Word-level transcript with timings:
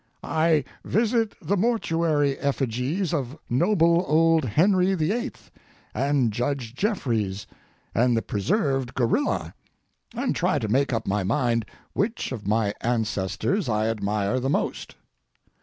]I 0.23 0.63
visit 0.83 1.35
the 1.43 1.55
mortuary 1.55 2.35
effigies 2.39 3.13
of 3.13 3.37
noble 3.51 4.03
old 4.07 4.43
Henry 4.45 4.95
VIII., 4.95 5.33
and 5.93 6.33
Judge 6.33 6.73
Jeffreys, 6.73 7.45
and 7.93 8.17
the 8.17 8.23
preserved 8.23 8.95
gorilla, 8.95 9.53
and 10.15 10.35
try 10.35 10.57
to 10.57 10.67
make 10.67 10.91
up 10.91 11.05
my 11.05 11.21
mind 11.23 11.67
which 11.93 12.31
of 12.31 12.47
my 12.47 12.73
ancestors 12.81 13.69
I 13.69 13.89
admire 13.91 14.39
the 14.39 14.49
most. 14.49 14.95